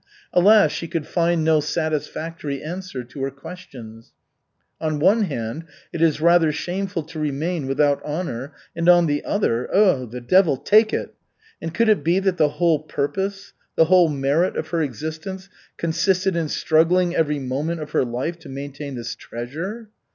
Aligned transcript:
Alas, 0.33 0.71
she 0.71 0.87
could 0.87 1.05
find 1.05 1.43
no 1.43 1.59
satisfactory 1.59 2.63
answer 2.63 3.03
to 3.03 3.21
her 3.21 3.29
questions. 3.29 4.13
On 4.79 4.97
one 4.97 5.25
hand, 5.25 5.65
it 5.93 6.01
is 6.01 6.19
rather 6.19 6.51
shameful 6.51 7.03
to 7.03 7.19
remain 7.19 7.67
without 7.67 8.01
honor, 8.03 8.51
and 8.75 8.89
on 8.89 9.05
the 9.05 9.23
other 9.23 9.69
Ah, 9.71 10.05
the 10.05 10.19
devil 10.19 10.57
take 10.57 10.91
it! 10.91 11.13
And 11.61 11.71
could 11.71 11.87
it 11.87 12.03
be 12.03 12.17
that 12.17 12.37
the 12.37 12.49
whole 12.57 12.79
purpose, 12.79 13.53
the 13.75 13.85
whole 13.85 14.09
merit 14.09 14.57
of 14.57 14.69
her 14.69 14.81
existence 14.81 15.49
consisted 15.77 16.35
in 16.35 16.49
struggling 16.49 17.15
every 17.15 17.37
moment 17.37 17.79
of 17.79 17.91
her 17.91 18.03
life 18.03 18.39
to 18.39 18.49
maintain 18.49 18.95
this 18.95 19.13
treasure? 19.13 19.91